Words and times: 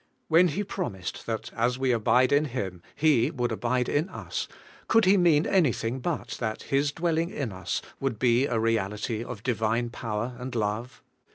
When 0.29 0.47
He 0.47 0.63
promised 0.63 1.27
that 1.27 1.51
as 1.55 1.77
we 1.77 1.91
abide 1.91 2.31
in 2.31 2.45
Him 2.45 2.81
He 2.95 3.29
would 3.29 3.51
abide 3.51 3.87
in 3.87 4.09
us, 4.09 4.47
could 4.87 5.05
He 5.05 5.15
mean 5.15 5.45
anything 5.45 5.99
but 5.99 6.29
that 6.39 6.63
His 6.63 6.91
dwelling 6.91 7.29
in 7.29 7.51
us 7.51 7.83
would 7.99 8.17
be 8.17 8.47
a 8.47 8.57
reality 8.57 9.23
of 9.23 9.43
Divine 9.43 9.91
power 9.91 10.35
and 10.39 10.55
love? 10.55 11.03